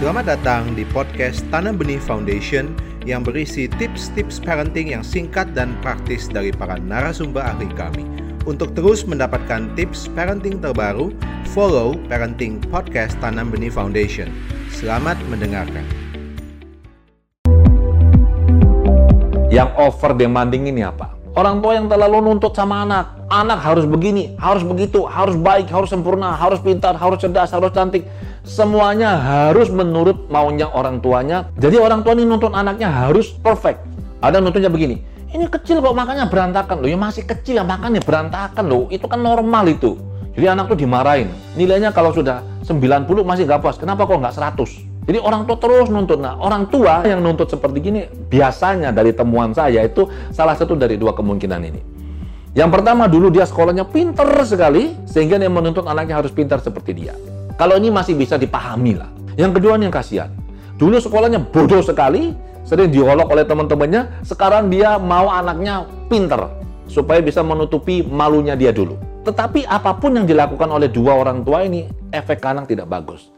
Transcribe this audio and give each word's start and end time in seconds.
Selamat 0.00 0.24
datang 0.24 0.72
di 0.72 0.88
podcast 0.88 1.44
Tanam 1.52 1.76
Benih 1.76 2.00
Foundation 2.00 2.72
yang 3.04 3.20
berisi 3.20 3.68
tips-tips 3.68 4.40
parenting 4.40 4.96
yang 4.96 5.04
singkat 5.04 5.52
dan 5.52 5.76
praktis 5.84 6.32
dari 6.32 6.48
para 6.48 6.80
narasumber 6.80 7.44
ahli 7.44 7.68
kami. 7.76 8.08
Untuk 8.48 8.72
terus 8.72 9.04
mendapatkan 9.04 9.68
tips 9.76 10.08
parenting 10.16 10.64
terbaru, 10.64 11.12
follow 11.52 11.92
Parenting 12.08 12.64
Podcast 12.72 13.20
Tanam 13.20 13.52
Benih 13.52 13.68
Foundation. 13.68 14.32
Selamat 14.72 15.20
mendengarkan. 15.28 15.84
Yang 19.52 19.68
over 19.76 20.16
demanding 20.16 20.72
ini 20.72 20.80
apa? 20.88 21.12
Orang 21.32 21.64
tua 21.64 21.76
yang 21.76 21.88
terlalu 21.88 22.20
nuntut 22.24 22.52
sama 22.52 22.84
anak. 22.84 23.24
Anak 23.32 23.64
harus 23.64 23.88
begini, 23.88 24.36
harus 24.36 24.60
begitu, 24.64 25.08
harus 25.08 25.32
baik, 25.36 25.68
harus 25.72 25.88
sempurna, 25.88 26.36
harus 26.36 26.60
pintar, 26.60 26.92
harus 26.96 27.16
cerdas, 27.16 27.48
harus 27.52 27.72
cantik. 27.72 28.04
Semuanya 28.42 29.22
harus 29.22 29.70
menurut 29.70 30.26
maunya 30.26 30.66
orang 30.66 30.98
tuanya. 30.98 31.46
Jadi 31.54 31.78
orang 31.78 32.02
tua 32.02 32.18
ini 32.18 32.26
nuntut 32.26 32.50
anaknya 32.50 32.90
harus 32.90 33.30
perfect. 33.30 33.78
Ada 34.18 34.42
nuntutnya 34.42 34.66
begini, 34.66 34.98
ini 35.30 35.46
kecil 35.46 35.78
kok 35.78 35.94
makannya 35.94 36.26
berantakan. 36.26 36.82
Loh 36.82 36.90
ya 36.90 36.98
masih 36.98 37.22
kecil 37.22 37.62
ya 37.62 37.64
makannya 37.64 38.02
berantakan 38.02 38.66
loh. 38.66 38.90
Itu 38.90 39.06
kan 39.06 39.22
normal 39.22 39.70
itu. 39.70 39.94
Jadi 40.34 40.46
anak 40.50 40.74
tuh 40.74 40.78
dimarahin. 40.82 41.30
Nilainya 41.54 41.94
kalau 41.94 42.10
sudah 42.10 42.42
90 42.66 43.22
masih 43.22 43.46
gak 43.46 43.62
puas. 43.62 43.78
Kenapa 43.78 44.10
kok 44.10 44.18
nggak 44.18 44.34
100? 44.34 45.06
Jadi 45.06 45.18
orang 45.18 45.46
tua 45.46 45.56
terus 45.58 45.90
nuntut. 45.90 46.18
Nah, 46.18 46.38
orang 46.38 46.66
tua 46.66 47.02
yang 47.06 47.22
nuntut 47.22 47.46
seperti 47.46 47.78
gini 47.78 48.00
biasanya 48.10 48.90
dari 48.90 49.14
temuan 49.14 49.54
saya 49.54 49.82
itu 49.86 50.06
salah 50.30 50.54
satu 50.54 50.78
dari 50.78 50.94
dua 50.98 51.14
kemungkinan 51.14 51.60
ini. 51.62 51.80
Yang 52.52 52.70
pertama 52.74 53.08
dulu 53.08 53.32
dia 53.32 53.48
sekolahnya 53.48 53.88
pinter 53.88 54.28
sekali 54.44 54.92
sehingga 55.08 55.40
dia 55.40 55.48
menuntut 55.48 55.88
anaknya 55.88 56.20
harus 56.20 56.30
pintar 56.30 56.60
seperti 56.60 56.92
dia. 56.92 57.16
Kalau 57.56 57.76
ini 57.76 57.92
masih 57.92 58.16
bisa 58.16 58.40
dipahami 58.40 58.96
lah. 58.96 59.10
Yang 59.36 59.60
kedua 59.60 59.76
nih 59.80 59.88
yang 59.88 59.94
kasihan. 59.94 60.30
Dulu 60.76 60.98
sekolahnya 60.98 61.40
bodoh 61.52 61.80
sekali, 61.84 62.32
sering 62.64 62.90
diolok 62.90 63.28
oleh 63.32 63.44
teman-temannya, 63.46 64.24
sekarang 64.26 64.72
dia 64.72 64.96
mau 64.96 65.30
anaknya 65.30 65.86
pinter 66.10 66.48
supaya 66.90 67.22
bisa 67.22 67.40
menutupi 67.40 68.02
malunya 68.02 68.58
dia 68.58 68.74
dulu. 68.74 68.98
Tetapi 69.22 69.64
apa 69.70 69.94
pun 69.96 70.18
yang 70.18 70.26
dilakukan 70.26 70.66
oleh 70.66 70.90
dua 70.90 71.14
orang 71.14 71.46
tua 71.46 71.62
ini, 71.62 71.86
efek 72.10 72.42
kanan 72.42 72.66
tidak 72.66 72.90
bagus 72.90 73.32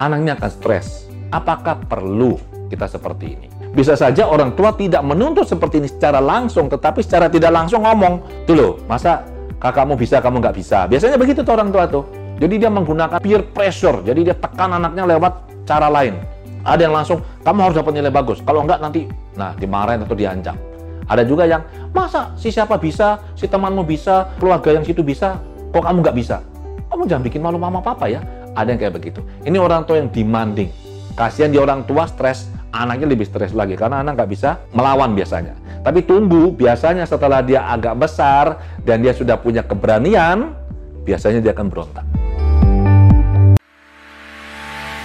anaknya 0.00 0.34
akan 0.40 0.50
stres. 0.50 1.06
Apakah 1.30 1.78
perlu 1.86 2.40
kita 2.72 2.90
seperti 2.90 3.38
ini? 3.38 3.46
Bisa 3.70 3.94
saja 3.94 4.26
orang 4.26 4.58
tua 4.58 4.74
tidak 4.74 5.04
menuntut 5.06 5.46
seperti 5.46 5.78
ini 5.78 5.86
secara 5.86 6.18
langsung, 6.18 6.66
tetapi 6.66 7.06
secara 7.06 7.30
tidak 7.30 7.54
langsung 7.54 7.86
ngomong, 7.86 8.42
tuh 8.48 8.56
loh, 8.58 8.72
masa 8.90 9.22
kakakmu 9.62 9.94
bisa, 9.94 10.18
kamu 10.18 10.42
nggak 10.42 10.56
bisa. 10.58 10.90
Biasanya 10.90 11.14
begitu 11.14 11.46
tuh 11.46 11.54
orang 11.54 11.70
tua 11.70 11.86
tuh. 11.86 12.02
Jadi 12.40 12.56
dia 12.56 12.72
menggunakan 12.72 13.20
peer 13.20 13.44
pressure, 13.52 14.00
jadi 14.00 14.32
dia 14.32 14.36
tekan 14.36 14.72
anaknya 14.72 15.04
lewat 15.04 15.32
cara 15.68 15.92
lain. 15.92 16.16
Ada 16.64 16.88
yang 16.88 16.96
langsung, 16.96 17.20
kamu 17.44 17.58
harus 17.68 17.76
dapat 17.76 17.92
nilai 18.00 18.08
bagus. 18.08 18.40
Kalau 18.40 18.64
enggak 18.64 18.80
nanti, 18.80 19.04
nah 19.36 19.52
dimarahin 19.52 20.00
atau 20.00 20.16
diancam. 20.16 20.56
Ada 21.04 21.28
juga 21.28 21.44
yang, 21.44 21.60
masa 21.92 22.32
si 22.40 22.48
siapa 22.48 22.80
bisa, 22.80 23.20
si 23.36 23.44
temanmu 23.44 23.84
bisa, 23.84 24.32
keluarga 24.40 24.72
yang 24.72 24.84
situ 24.88 25.04
bisa, 25.04 25.36
kok 25.68 25.84
kamu 25.84 26.00
nggak 26.00 26.16
bisa? 26.16 26.40
Kamu 26.88 27.04
jangan 27.04 27.24
bikin 27.28 27.44
malu 27.44 27.60
mama 27.60 27.84
papa 27.84 28.08
ya. 28.08 28.24
Ada 28.56 28.72
yang 28.72 28.80
kayak 28.80 28.94
begitu. 28.96 29.20
Ini 29.44 29.60
orang 29.60 29.84
tua 29.84 30.00
yang 30.00 30.08
demanding. 30.08 30.72
Kasihan 31.14 31.52
di 31.52 31.60
orang 31.60 31.84
tua 31.84 32.08
stres, 32.08 32.48
anaknya 32.72 33.04
lebih 33.04 33.28
stres 33.28 33.52
lagi 33.52 33.76
karena 33.76 34.00
anak 34.00 34.16
nggak 34.16 34.30
bisa 34.32 34.64
melawan 34.72 35.12
biasanya. 35.12 35.54
Tapi 35.84 36.08
tunggu, 36.08 36.56
biasanya 36.56 37.04
setelah 37.04 37.44
dia 37.44 37.68
agak 37.68 38.00
besar 38.00 38.58
dan 38.80 39.04
dia 39.04 39.12
sudah 39.12 39.36
punya 39.36 39.60
keberanian, 39.60 40.56
biasanya 41.04 41.44
dia 41.44 41.52
akan 41.52 41.68
berontak. 41.68 42.09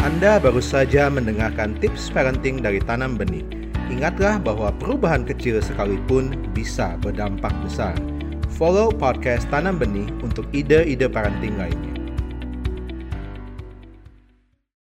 Anda 0.06 0.38
baru 0.38 0.62
saja 0.62 1.10
mendengarkan 1.10 1.82
tips 1.82 2.14
parenting 2.14 2.62
dari 2.62 2.78
Tanam 2.78 3.18
Benih. 3.18 3.42
Ingatlah 3.90 4.38
bahwa 4.38 4.70
perubahan 4.78 5.26
kecil 5.26 5.58
sekalipun 5.66 6.46
bisa 6.54 6.94
berdampak 7.02 7.50
besar. 7.66 7.98
Follow 8.54 8.94
podcast 8.94 9.50
Tanam 9.50 9.82
Benih 9.82 10.06
untuk 10.22 10.46
ide-ide 10.54 11.10
parenting 11.10 11.58
lainnya. 11.58 12.05